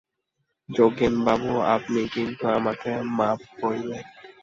[0.69, 4.03] যোগেনবাবু, আপনি কিন্তু আমাকে মাপ করিবেন।